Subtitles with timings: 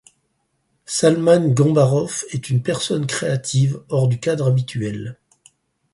[0.87, 5.19] Salman Gambarov est une personne créative hors du cadre habituel.